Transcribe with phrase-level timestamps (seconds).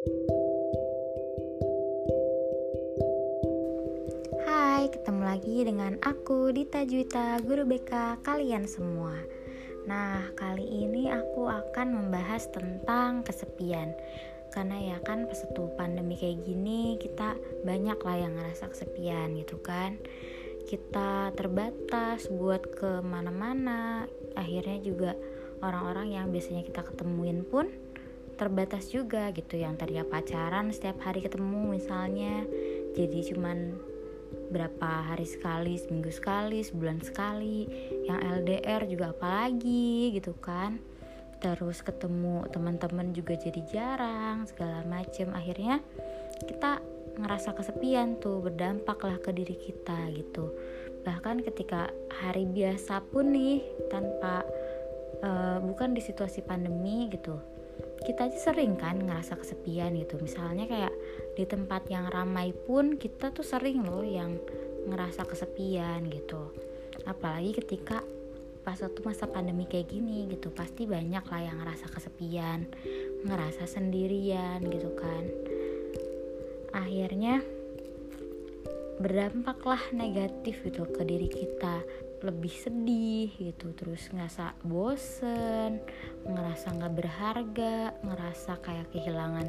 [0.00, 0.08] Hai,
[4.88, 9.12] ketemu lagi dengan aku Dita Juwita, guru BK kalian semua.
[9.84, 13.92] Nah, kali ini aku akan membahas tentang kesepian.
[14.48, 17.36] Karena ya kan pas waktu pandemi kayak gini kita
[17.68, 20.00] banyak lah yang ngerasa kesepian gitu kan.
[20.64, 24.08] Kita terbatas buat ke mana-mana.
[24.32, 25.12] Akhirnya juga
[25.60, 27.68] orang-orang yang biasanya kita ketemuin pun
[28.40, 32.48] terbatas juga gitu yang tadinya pacaran setiap hari ketemu misalnya
[32.96, 33.76] jadi cuman
[34.50, 37.66] berapa hari sekali, seminggu sekali, sebulan sekali,
[38.06, 40.82] yang LDR juga apalagi gitu kan.
[41.38, 45.30] Terus ketemu teman-teman juga jadi jarang, segala macem.
[45.32, 45.78] Akhirnya
[46.46, 46.82] kita
[47.18, 50.50] ngerasa kesepian tuh, berdampak lah ke diri kita gitu.
[51.06, 54.44] Bahkan ketika hari biasa pun nih tanpa
[55.24, 57.49] uh, bukan di situasi pandemi gitu
[58.04, 60.16] kita aja sering kan ngerasa kesepian gitu.
[60.20, 60.94] Misalnya kayak
[61.36, 64.40] di tempat yang ramai pun kita tuh sering loh yang
[64.88, 66.52] ngerasa kesepian gitu.
[67.04, 68.02] Apalagi ketika
[68.60, 72.68] pas waktu masa pandemi kayak gini gitu pasti banyak lah yang ngerasa kesepian
[73.24, 75.24] ngerasa sendirian gitu kan.
[76.76, 77.40] Akhirnya
[79.00, 81.80] berdampaklah negatif gitu ke diri kita
[82.20, 85.80] lebih sedih gitu terus ngerasa bosen
[86.28, 89.48] ngerasa nggak berharga ngerasa kayak kehilangan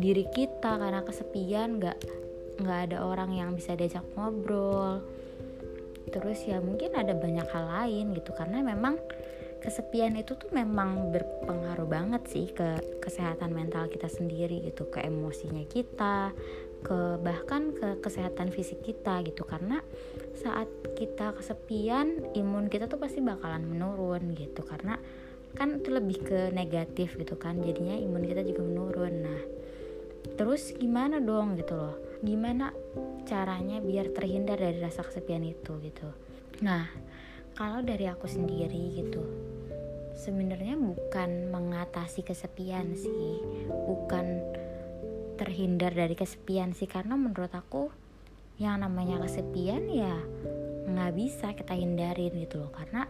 [0.00, 1.98] diri kita karena kesepian nggak
[2.60, 5.04] nggak ada orang yang bisa diajak ngobrol.
[6.08, 8.96] Terus ya mungkin ada banyak hal lain gitu karena memang
[9.60, 15.64] kesepian itu tuh memang berpengaruh banget sih ke kesehatan mental kita sendiri gitu ke emosinya
[15.66, 16.30] kita
[16.86, 19.42] ke bahkan ke kesehatan fisik kita gitu.
[19.42, 19.82] Karena
[20.38, 24.62] saat kita kesepian imun kita tuh pasti bakalan menurun gitu.
[24.62, 24.94] Karena
[25.58, 27.58] kan itu lebih ke negatif gitu kan.
[27.58, 29.14] Jadinya imun kita juga menurun.
[29.26, 29.40] Nah
[30.38, 31.98] terus gimana dong gitu loh.
[32.22, 32.70] Gimana
[33.26, 36.06] caranya biar terhindar dari rasa kesepian itu gitu.
[36.62, 36.86] Nah
[37.58, 39.26] kalau dari aku sendiri gitu
[40.16, 43.42] sebenarnya bukan mengatasi kesepian sih.
[43.68, 44.40] Bukan
[45.36, 46.88] terhindar dari kesepian sih.
[46.88, 47.92] Karena menurut aku
[48.56, 50.16] yang namanya kesepian ya
[50.86, 52.72] nggak bisa kita hindarin gitu loh.
[52.72, 53.04] Karena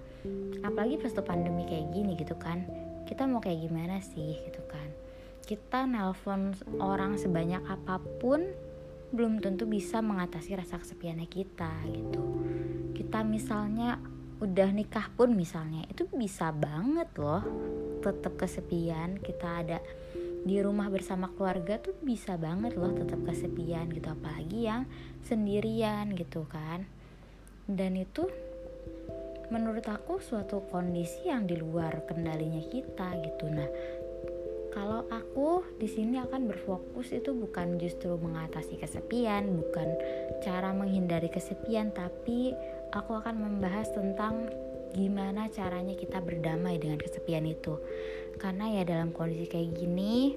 [0.66, 2.66] apalagi pas tuh pandemi kayak gini gitu kan
[3.06, 4.90] kita mau kayak gimana sih gitu kan?
[5.46, 8.42] Kita nelpon orang sebanyak apa pun
[9.14, 12.22] belum tentu bisa mengatasi rasa kesepiannya kita gitu.
[12.98, 14.02] Kita misalnya
[14.42, 17.46] udah nikah pun misalnya itu bisa banget loh
[18.02, 19.22] tetap kesepian.
[19.22, 19.78] Kita ada
[20.46, 24.86] di rumah bersama keluarga tuh bisa banget loh tetap kesepian gitu apalagi yang
[25.26, 26.86] sendirian gitu kan.
[27.66, 28.30] Dan itu
[29.50, 33.50] menurut aku suatu kondisi yang di luar kendalinya kita gitu.
[33.50, 33.66] Nah
[34.70, 39.88] kalau aku di sini akan berfokus itu bukan justru mengatasi kesepian, bukan
[40.44, 42.52] cara menghindari kesepian, tapi
[42.92, 44.52] aku akan membahas tentang
[44.96, 47.76] gimana caranya kita berdamai dengan kesepian itu.
[48.40, 50.32] Karena ya dalam kondisi kayak gini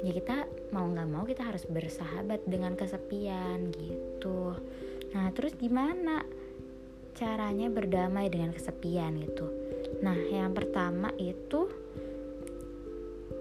[0.00, 4.54] ya kita mau nggak mau kita harus bersahabat dengan kesepian gitu.
[5.16, 6.22] Nah terus gimana
[7.16, 9.48] caranya berdamai dengan kesepian gitu?
[10.04, 11.68] Nah yang pertama itu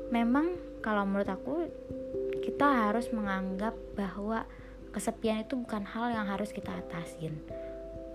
[0.09, 1.69] memang kalau menurut aku
[2.41, 4.47] kita harus menganggap bahwa
[4.89, 7.38] kesepian itu bukan hal yang harus kita atasin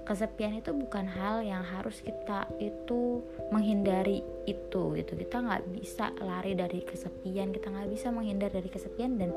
[0.04, 5.12] kesepian itu bukan hal yang harus kita itu menghindari itu gitu.
[5.16, 9.32] Kita nggak bisa lari dari kesepian kita nggak bisa menghindar dari kesepian dan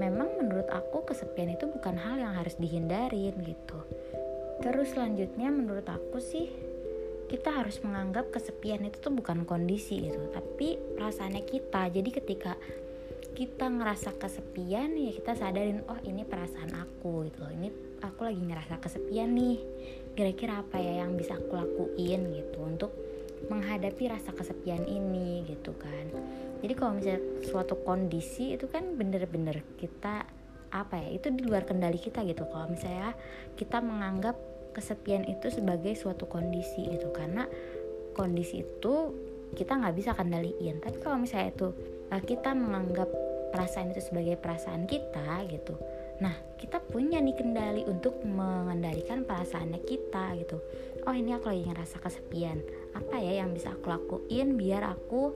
[0.00, 3.78] memang menurut aku kesepian itu bukan hal yang harus dihindarin gitu.
[4.64, 6.48] Terus selanjutnya menurut aku sih
[7.28, 10.32] kita harus menganggap kesepian itu tuh bukan kondisi gitu.
[10.32, 11.92] Tapi perasaannya kita.
[11.92, 12.56] Jadi ketika
[13.38, 17.54] kita ngerasa kesepian ya kita sadarin oh ini perasaan aku gitu loh.
[17.54, 17.70] Ini
[18.02, 19.62] aku lagi ngerasa kesepian nih.
[20.18, 22.34] Kira-kira apa ya yang bisa aku lakuin?
[22.34, 22.90] gitu untuk
[23.46, 26.10] menghadapi rasa kesepian ini gitu kan.
[26.66, 30.26] Jadi kalau misalnya suatu kondisi itu kan bener-bener kita
[30.74, 32.42] apa ya itu di luar kendali kita gitu.
[32.42, 33.14] Kalau misalnya
[33.54, 34.34] kita menganggap
[34.74, 37.46] kesepian itu sebagai suatu kondisi gitu karena
[38.18, 39.14] kondisi itu
[39.54, 40.82] kita nggak bisa kendaliin.
[40.82, 41.70] Tapi kalau misalnya itu
[42.10, 45.76] eh, kita menganggap perasaan itu sebagai perasaan kita gitu
[46.18, 50.58] Nah, kita punya nih kendali untuk mengendalikan perasaannya kita gitu.
[51.06, 52.58] Oh, ini aku lagi ngerasa kesepian.
[52.98, 55.30] Apa ya yang bisa aku lakuin biar aku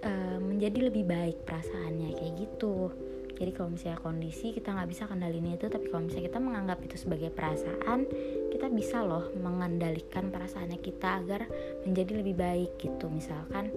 [0.00, 2.88] uh, menjadi lebih baik perasaannya kayak gitu.
[3.36, 6.96] Jadi kalau misalnya kondisi kita nggak bisa kendaliin itu, tapi kalau misalnya kita menganggap itu
[6.96, 8.06] sebagai perasaan,
[8.54, 11.50] kita bisa loh mengendalikan perasaannya kita agar
[11.84, 13.12] menjadi lebih baik gitu.
[13.12, 13.68] Misalkan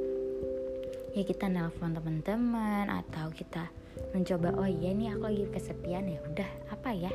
[1.15, 3.71] ya kita nelpon teman-teman atau kita
[4.11, 6.11] mencoba oh iya nih aku lagi kesepian.
[6.11, 7.13] Ya udah apa ya?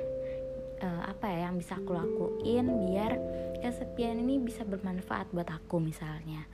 [0.81, 3.21] Uh, apa ya yang bisa aku lakuin biar
[3.61, 6.49] kesepian ini bisa bermanfaat buat aku misalnya?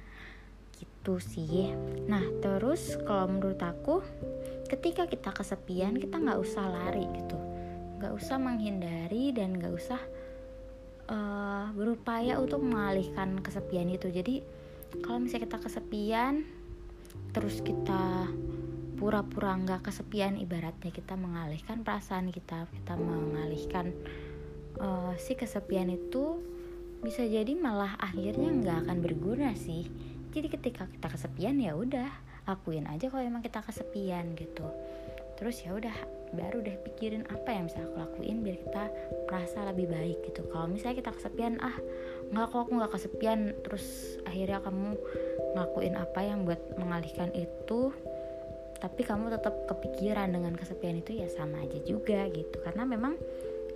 [0.74, 1.70] Gitu sih.
[2.10, 4.02] Nah terus kalau menurut aku
[4.66, 7.38] ketika kita kesepian kita nggak usah lari gitu.
[8.02, 10.02] Nggak usah menghindari dan nggak usah
[11.06, 14.10] uh, berupaya untuk mengalihkan kesepian itu.
[14.10, 14.42] Jadi
[15.06, 16.34] kalau misalnya kita kesepian
[17.36, 18.32] terus kita
[18.96, 23.92] pura-pura nggak kesepian ibaratnya kita mengalihkan perasaan kita kita mengalihkan
[24.80, 26.40] uh, si kesepian itu
[27.04, 29.84] bisa jadi malah akhirnya nggak akan berguna sih.
[30.32, 32.08] Jadi ketika kita kesepian ya udah
[32.48, 34.64] akuin aja kalau emang kita kesepian gitu.
[35.36, 35.92] Terus ya udah
[36.32, 38.84] baru deh pikirin apa yang bisa aku lakuin biar kita
[39.28, 40.40] merasa lebih baik gitu.
[40.48, 41.76] Kalau misalnya kita kesepian ah
[42.32, 44.96] nggak kok aku nggak kesepian terus akhirnya kamu
[45.56, 47.96] ngelakuin apa yang buat mengalihkan itu
[48.76, 52.60] tapi kamu tetap kepikiran dengan kesepian itu ya sama aja juga gitu.
[52.60, 53.16] Karena memang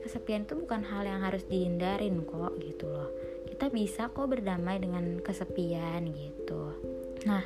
[0.05, 3.09] kesepian itu bukan hal yang harus dihindarin kok gitu loh.
[3.49, 6.77] Kita bisa kok berdamai dengan kesepian gitu.
[7.25, 7.45] Nah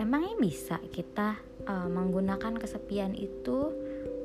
[0.00, 1.36] emangnya bisa kita
[1.68, 3.76] uh, menggunakan kesepian itu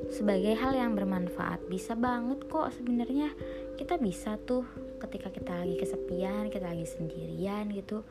[0.08, 1.68] sebagai hal yang bermanfaat?
[1.68, 3.28] Bisa banget kok sebenarnya.
[3.76, 4.64] Kita bisa tuh
[4.96, 8.02] ketika kita lagi kesepian kita lagi sendirian gitu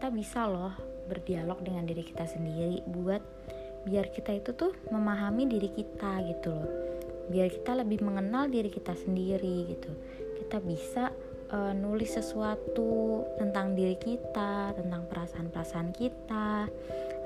[0.00, 0.72] kita bisa loh
[1.12, 3.20] berdialog dengan diri kita sendiri buat
[3.84, 6.72] biar kita itu tuh memahami diri kita gitu loh.
[7.28, 9.92] Biar kita lebih mengenal diri kita sendiri gitu.
[10.40, 11.12] Kita bisa
[11.52, 16.64] uh, nulis sesuatu tentang diri kita tentang perasaan-perasaan kita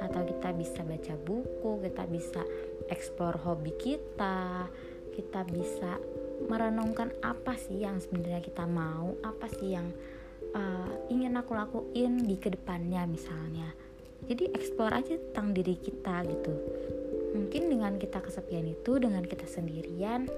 [0.02, 2.42] atau kita bisa baca buku kita bisa
[2.90, 4.66] explore hobi kita
[5.14, 6.02] kita bisa
[6.50, 9.94] merenungkan apa sih yang sebenarnya kita mau apa sih yang
[10.54, 13.68] uh, ingin aku lakuin di ke depannya misalnya.
[14.24, 16.54] Jadi explore aja tentang diri kita gitu.
[17.34, 20.30] Mungkin dengan kita kesepian itu dengan kita sendirian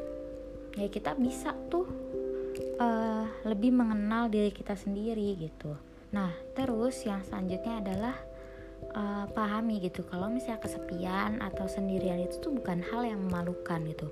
[0.76, 1.88] ya kita bisa tuh
[2.80, 5.76] uh, lebih mengenal diri kita sendiri gitu.
[6.12, 8.16] Nah terus yang selanjutnya adalah
[8.96, 14.08] uh, pahami gitu kalau misalnya kesepian atau sendirian itu tuh bukan hal yang memalukan gitu.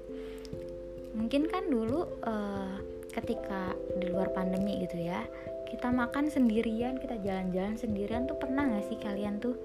[1.15, 2.79] Mungkin kan dulu uh,
[3.15, 5.23] ketika di luar pandemi gitu ya
[5.69, 9.57] kita makan sendirian kita jalan-jalan sendirian tuh pernah gak sih kalian tuh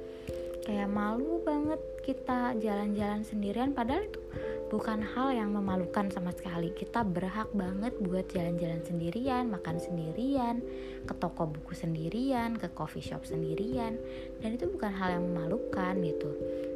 [0.69, 3.73] kayak malu banget kita jalan-jalan sendirian?
[3.73, 4.21] Padahal itu
[4.69, 6.69] bukan hal yang memalukan sama sekali.
[6.73, 10.61] Kita berhak banget buat jalan-jalan sendirian makan sendirian
[11.05, 13.97] ke toko buku sendirian ke coffee shop sendirian.
[14.41, 16.33] Dan itu bukan hal yang memalukan gitu.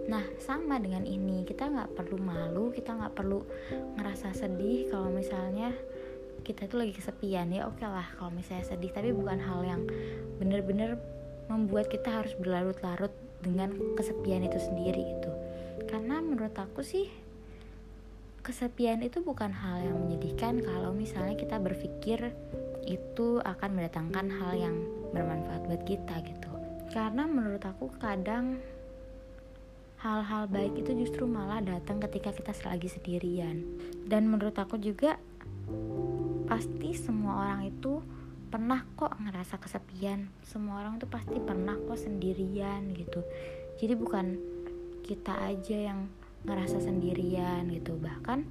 [0.10, 1.46] Nah sama dengan ini.
[1.46, 3.42] Kita nggak perlu malu kita nggak perlu
[3.98, 5.70] ngerasa sedih kalau misalnya
[6.44, 8.92] kita itu lagi kesepian ya oke okay lah kalau misalnya sedih.
[8.92, 9.82] Tapi bukan hal yang
[10.38, 11.00] bener-bener
[11.48, 13.12] membuat kita harus berlarut-larut
[13.44, 15.32] dengan kesepian itu sendiri gitu.
[15.88, 17.08] Karena menurut aku sih
[18.44, 22.36] kesepian itu bukan hal yang menyedihkan kalau misalnya kita berpikir
[22.84, 24.76] itu akan mendatangkan hal yang
[25.16, 26.52] bermanfaat buat kita gitu.
[26.92, 28.60] Karena menurut aku kadang
[30.04, 33.64] hal-hal baik itu justru malah datang ketika kita lagi sendirian.
[34.04, 35.16] Dan menurut aku juga
[36.54, 37.98] pasti semua orang itu
[38.54, 40.30] pernah kok ngerasa kesepian.
[40.46, 43.26] Semua orang itu pasti pernah kok sendirian gitu.
[43.82, 44.38] Jadi bukan
[45.02, 46.06] kita aja yang
[46.46, 47.98] ngerasa sendirian gitu.
[47.98, 48.46] Bahkan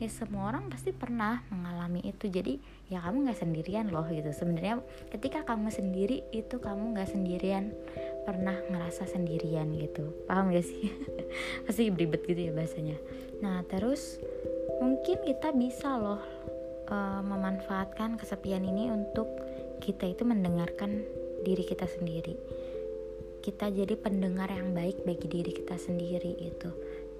[0.00, 2.32] ya semua orang pasti pernah mengalami itu.
[2.32, 2.56] Jadi
[2.88, 4.32] ya kamu nggak sendirian loh gitu.
[4.32, 4.80] Sebenarnya
[5.12, 7.76] ketika kamu sendiri itu kamu nggak sendirian.
[8.24, 10.24] Pernah ngerasa sendirian gitu.
[10.24, 10.88] Paham gak sih?
[11.68, 12.96] Pasti beribet gitu ya bahasanya.
[13.44, 14.16] Nah terus
[14.80, 16.22] mungkin kita bisa loh
[16.92, 19.32] uh, memanfaatkan kesepian ini untuk
[19.80, 21.02] kita itu mendengarkan
[21.40, 22.36] diri kita sendiri.
[23.42, 26.70] Kita jadi pendengar yang baik bagi diri kita sendiri itu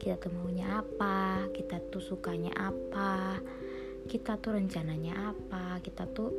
[0.02, 3.38] kita tuh maunya apa kita tuh sukanya apa
[4.10, 6.30] kita tuh rencananya apa kita tuh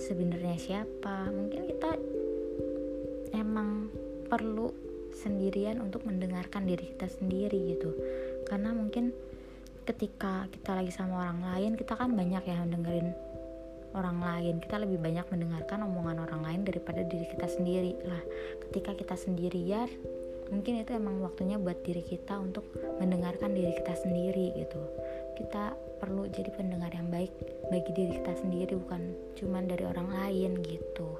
[0.00, 1.28] sebenarnya siapa.
[1.28, 1.90] Mungkin kita
[3.36, 3.92] emang
[4.24, 4.72] perlu
[5.12, 7.92] sendirian untuk mendengarkan diri kita sendiri gitu.
[8.48, 9.12] Karena mungkin
[9.88, 13.12] ketika kita lagi sama orang lain kita kan banyak ya dengerin
[13.94, 14.54] orang lain.
[14.62, 17.98] Kita lebih banyak mendengarkan omongan orang lain daripada diri kita sendiri.
[18.06, 18.22] Lah
[18.68, 19.90] ketika kita sendirian
[20.50, 22.66] mungkin itu emang waktunya buat diri kita untuk
[22.98, 24.82] mendengarkan diri kita sendiri gitu.
[25.38, 27.30] Kita perlu jadi pendengar yang baik
[27.70, 31.18] bagi diri kita sendiri bukan cuman dari orang lain gitu.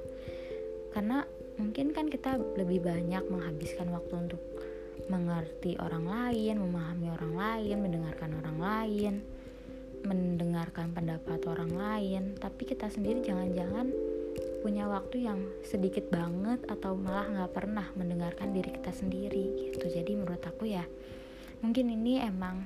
[0.90, 1.22] Karena
[1.62, 4.42] mungkin kan kita lebih banyak menghabiskan waktu untuk
[5.10, 9.14] mengerti orang lain, memahami orang lain, mendengarkan orang lain,
[10.06, 13.90] mendengarkan pendapat orang lain, tapi kita sendiri jangan-jangan
[14.62, 19.90] punya waktu yang sedikit banget atau malah nggak pernah mendengarkan diri kita sendiri gitu.
[19.90, 20.86] Jadi menurut aku ya
[21.60, 22.64] mungkin ini emang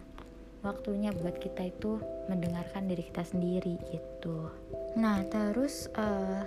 [0.64, 4.48] waktunya buat kita itu mendengarkan diri kita sendiri gitu
[4.96, 6.46] nah terus uh,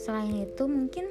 [0.00, 1.10] selain itu mungkin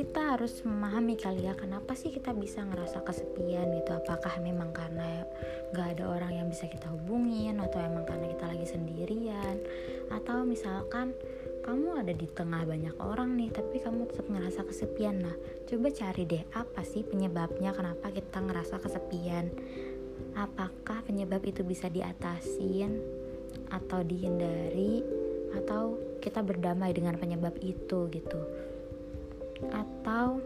[0.00, 3.92] kita harus memahami kali ya kenapa sih kita bisa ngerasa kesepian gitu?
[4.00, 5.28] Apakah memang karena
[5.76, 9.60] gak ada orang yang bisa kita hubungin atau emang karena kita lagi sendirian?
[10.08, 11.12] Atau misalkan
[11.68, 15.20] kamu ada di tengah banyak orang nih tapi kamu tetap ngerasa kesepian.
[15.20, 15.36] Nah
[15.68, 19.52] coba cari deh apa sih penyebabnya kenapa kita ngerasa kesepian?
[20.32, 23.04] Apakah penyebab itu bisa diatasin
[23.68, 25.04] atau dihindari
[25.60, 28.69] atau kita berdamai dengan penyebab itu gitu
[29.68, 30.40] atau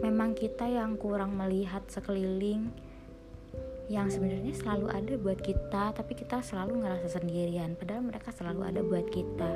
[0.00, 2.72] memang kita yang kurang melihat sekeliling
[3.92, 8.80] yang sebenarnya selalu ada buat kita tapi kita selalu ngerasa sendirian padahal mereka selalu ada
[8.80, 9.50] buat kita.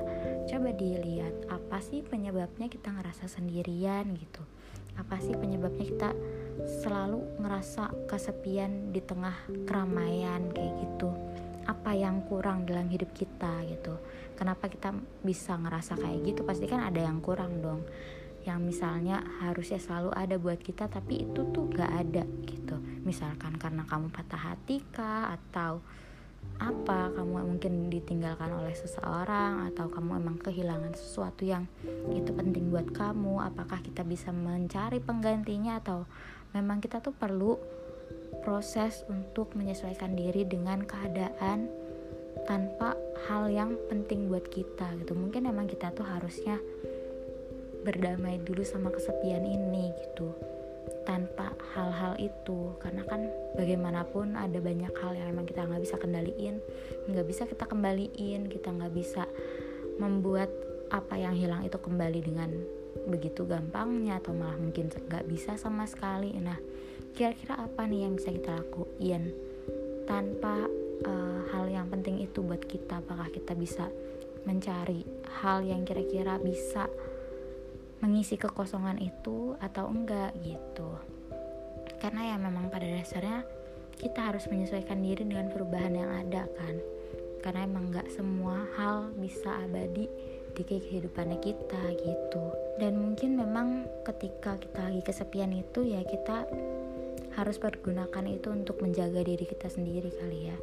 [0.53, 4.45] Coba dilihat apa sih penyebabnya kita ngerasa sendirian gitu?
[5.01, 6.11] Apa sih penyebabnya kita
[6.85, 9.33] selalu ngerasa kesepian di tengah
[9.65, 11.09] keramaian kayak gitu?
[11.65, 13.97] Apa yang kurang dalam hidup kita gitu?
[14.37, 14.93] Kenapa kita
[15.25, 16.41] bisa ngerasa kayak gitu?
[16.45, 17.81] Pasti kan ada yang kurang dong
[18.49, 22.81] yang misalnya harusnya selalu ada buat kita tapi itu tuh gak ada gitu.
[23.05, 25.85] Misalkan karena kamu patah hati kah atau
[26.59, 31.71] apa kamu mungkin ditinggalkan oleh seseorang atau kamu emang kehilangan sesuatu yang
[32.11, 36.09] itu penting buat kamu apakah kita bisa mencari penggantinya atau
[36.57, 37.55] memang kita tuh perlu
[38.43, 41.71] proses untuk menyesuaikan diri dengan keadaan
[42.49, 42.97] tanpa
[43.29, 45.13] hal yang penting buat kita gitu.
[45.13, 46.57] Mungkin emang kita tuh harusnya
[47.85, 50.35] berdamai dulu sama kesepian ini gitu.
[51.05, 52.77] Tanpa hal-hal itu.
[52.81, 56.61] Karena kan bagaimanapun ada banyak hal yang emang kita nggak bisa kendaliin.
[57.09, 58.49] Nggak bisa kita kembaliin.
[58.49, 59.25] Kita nggak bisa
[59.99, 60.49] membuat
[60.89, 62.51] apa yang hilang itu kembali dengan
[63.09, 66.33] begitu gampangnya atau malah mungkin nggak bisa sama sekali.
[66.37, 66.57] Nah
[67.13, 69.33] kira-kira apa nih yang bisa kita lakuin
[70.09, 70.65] tanpa
[71.05, 73.05] uh, hal yang penting itu buat kita?
[73.05, 73.89] Apakah kita bisa
[74.49, 75.05] mencari
[75.43, 76.89] hal yang kira-kira bisa
[77.99, 80.99] mengisi kekosongan itu atau enggak gitu.
[81.99, 83.43] Karena ya memang pada dasarnya
[83.99, 86.79] kita harus menyesuaikan diri dengan perubahan yang ada kan.
[87.43, 90.07] Karena emang nggak semua hal bisa abadi
[90.55, 92.45] di kehidupannya kita gitu.
[92.79, 96.47] Dan mungkin memang ketika kita lagi kesepian itu ya kita
[97.39, 100.59] harus pergunakan itu untuk menjaga diri kita sendiri kali ya.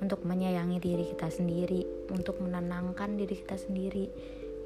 [0.00, 4.06] Untuk menyayangi diri kita sendiri untuk menenangkan diri kita sendiri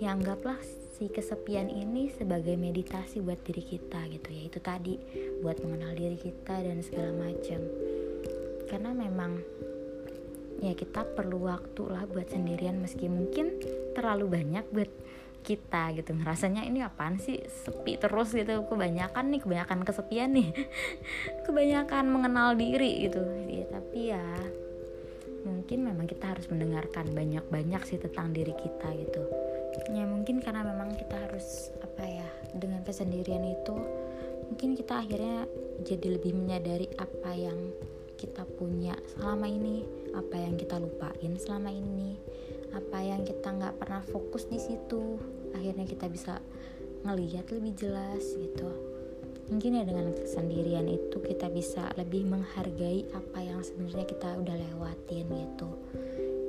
[0.02, 0.58] ya anggaplah
[0.94, 4.42] si kesepian ini sebagai meditasi buat diri kita gitu ya.
[4.46, 4.94] Itu tadi
[5.42, 7.60] buat mengenal diri kita dan segala macam.
[8.70, 9.42] Karena memang
[10.62, 13.58] ya kita perlu waktu lah buat sendirian meski mungkin
[13.98, 14.90] terlalu banyak buat
[15.42, 16.14] kita gitu.
[16.14, 17.42] Ngerasanya ini apaan sih?
[17.42, 18.62] Sepi terus gitu.
[18.64, 20.54] Kebanyakan nih kebanyakan kesepian nih.
[21.46, 23.20] Kebanyakan mengenal diri gitu.
[23.50, 24.24] Ya, tapi ya
[25.44, 29.28] mungkin memang kita harus mendengarkan banyak-banyak sih tentang diri kita gitu
[29.90, 33.74] ya mungkin karena memang kita harus apa ya dengan kesendirian itu
[34.50, 35.48] mungkin kita akhirnya
[35.82, 37.74] jadi lebih menyadari apa yang
[38.14, 39.82] kita punya selama ini
[40.14, 42.14] apa yang kita lupain selama ini
[42.74, 45.16] apa yang kita nggak pernah fokus di situ.
[45.54, 46.42] Akhirnya kita bisa
[47.06, 48.68] ngelihat lebih jelas gitu.
[49.46, 55.26] Mungkin ya dengan kesendirian itu kita bisa lebih menghargai apa yang sebenarnya kita udah lewatin
[55.30, 55.70] gitu.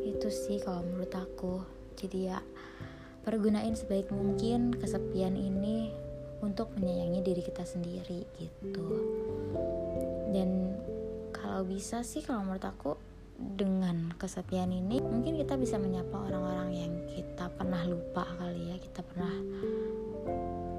[0.01, 1.62] Itu sih kalau menurut aku.
[1.96, 2.41] Jadi ya
[3.25, 5.89] pergunain sebaik mungkin kesepian ini
[6.46, 8.86] untuk menyayangi diri kita sendiri gitu.
[10.29, 10.77] Dan
[11.34, 12.94] kalau bisa sih kalau menurut aku
[13.36, 19.03] dengan kesepian ini mungkin kita bisa menyapa orang-orang yang kita pernah lupa kali ya kita
[19.03, 19.34] pernah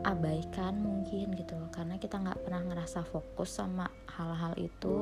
[0.08, 4.94] abaikan mungkin gitu karena kita nggak pernah ngerasa fokus sama hal-hal itu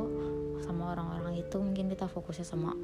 [0.67, 2.75] sama orang-orang itu mungkin kita fokusnya sama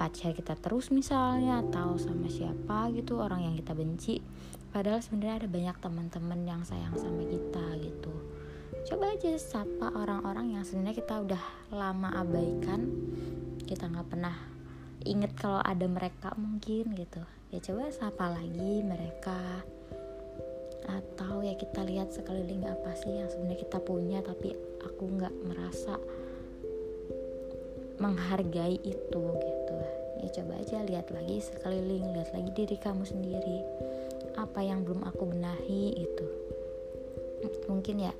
[0.00, 4.24] pacar kita terus misalnya atau sama siapa gitu orang yang kita benci.
[4.72, 8.08] Padahal sebenarnya ada banyak teman-teman yang sayang sama kita gitu.
[8.88, 11.44] Coba aja sapa orang-orang yang sebenarnya kita udah
[11.76, 12.88] lama abaikan.
[13.68, 14.32] Kita nggak pernah
[15.04, 17.20] inget kalau ada mereka mungkin gitu.
[17.52, 19.60] Ya coba sapa lagi mereka.
[20.88, 26.00] Atau ya kita lihat sekeliling apa sih yang sebenarnya kita punya tapi aku nggak merasa
[28.00, 29.59] menghargai itu gitu
[30.20, 33.58] ya coba aja lihat lagi sekeliling lihat lagi diri kamu sendiri.
[34.36, 36.26] Apa yang belum aku benahi itu
[37.70, 38.12] mungkin ya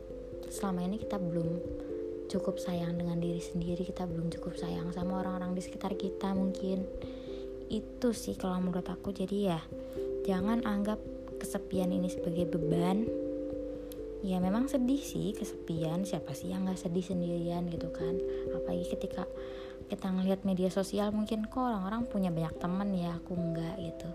[0.48, 1.48] selama ini kita belum
[2.30, 6.86] cukup sayang dengan diri sendiri kita belum cukup sayang sama orang-orang di sekitar kita mungkin.
[7.70, 9.10] Itu sih kalau menurut aku.
[9.10, 9.58] Jadi ya
[10.26, 11.02] jangan anggap
[11.42, 13.06] kesepian ini sebagai beban.
[14.22, 16.06] Ya memang sedih sih kesepian.
[16.06, 18.14] Siapa sih yang nggak sedih sendirian gitu kan?
[18.54, 19.26] Apalagi ketika
[19.90, 24.08] kita ngelihat media sosial mungkin kok orang-orang punya banyak temen ya aku enggak gitu.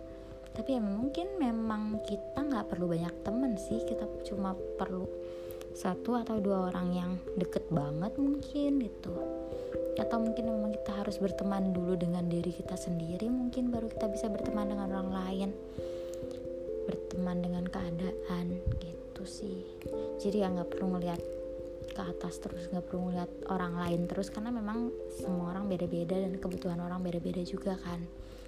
[0.55, 5.03] Tapi ya mungkin memang kita nggak perlu banyak temen sih kita cuma perlu
[5.75, 9.11] satu atau dua orang yang deket banget mungkin gitu.
[9.99, 14.31] Atau mungkin memang kita harus berteman dulu dengan diri kita sendiri mungkin baru kita bisa
[14.31, 15.49] berteman dengan orang lain.
[16.87, 19.59] Berteman dengan keadaan gitu sih.
[20.23, 21.19] Jadi ya nggak perlu ngeliat
[21.95, 26.35] ke atas terus nggak perlu ngeliat orang lain terus karena memang semua orang beda-beda dan
[26.35, 28.03] kebutuhan orang beda-beda juga kan.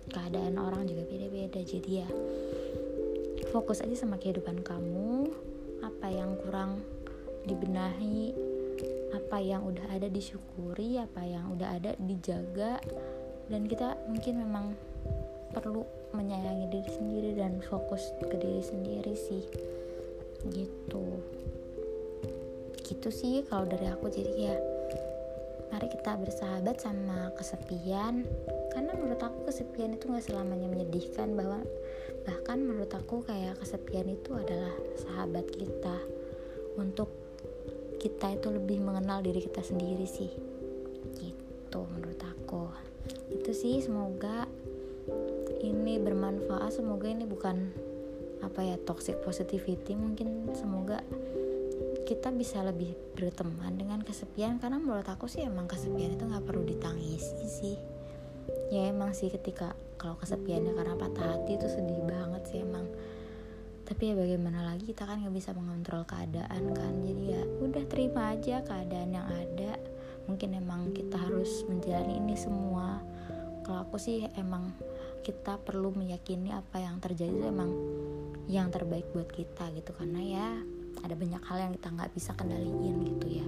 [0.07, 2.09] Keadaan orang juga beda-beda jadi ya
[3.51, 5.31] fokus aja sama kehidupan kamu
[5.79, 6.83] apa yang kurang
[7.47, 8.35] dibenahi
[9.15, 12.77] apa yang udah ada disyukuri apa yang udah ada dijaga
[13.47, 14.65] dan kita mungkin memang
[15.55, 19.43] perlu menyayangi diri sendiri dan fokus ke diri sendiri sih
[20.51, 21.23] gitu
[22.87, 24.07] gitu sih kalau dari aku.
[24.07, 24.55] Jadi ya
[25.67, 28.23] mari kita bersahabat sama kesepian.
[28.71, 31.59] Karena menurut aku kesepian itu gak selamanya menyedihkan bahwa
[32.23, 35.99] bahkan menurut aku kayak kesepian itu adalah sahabat kita.
[36.79, 37.11] Untuk
[37.99, 40.31] kita itu lebih mengenal diri kita sendiri sih.
[41.19, 42.71] Gitu menurut aku.
[43.27, 44.47] Itu sih semoga
[45.59, 46.79] ini bermanfaat.
[46.79, 47.75] Semoga ini bukan
[48.39, 50.53] apa ya toxic positivity mungkin.
[50.55, 51.01] Semoga
[52.07, 56.63] kita bisa lebih berteman dengan kesepian karena menurut aku sih emang kesepian itu nggak perlu
[56.63, 57.75] ditangisi sih.
[58.71, 62.87] Ya emang sih ketika kalau kesepiannya karena patah hati itu sedih banget sih emang.
[63.83, 66.93] Tapi ya bagaimana lagi kita kan nggak bisa mengontrol keadaan kan.
[67.03, 69.75] Jadi ya udah terima aja keadaan yang ada.
[70.31, 73.03] Mungkin emang kita harus menjalani ini semua.
[73.67, 74.71] Kalau aku sih emang
[75.27, 77.71] kita perlu meyakini apa yang terjadi itu emang
[78.47, 79.91] yang terbaik buat kita gitu.
[79.91, 80.76] Karena ya
[81.07, 83.47] ada banyak hal yang kita nggak bisa kendaliin gitu ya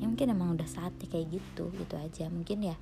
[0.00, 2.76] ya mungkin emang udah saatnya kayak gitu gitu aja mungkin ya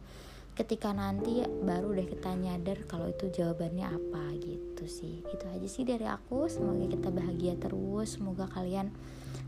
[0.53, 5.85] ketika nanti baru deh kita nyadar kalau itu jawabannya apa gitu sih itu aja sih
[5.89, 8.93] dari aku semoga kita bahagia terus semoga kalian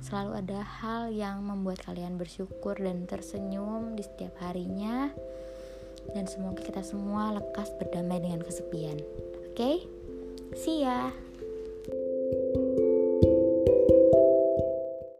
[0.00, 5.12] selalu ada hal yang membuat kalian bersyukur dan tersenyum di setiap harinya
[6.12, 9.00] dan semoga kita semua lekas berdamai dengan kesepian.
[9.48, 9.76] Oke, okay?
[10.52, 11.08] see ya.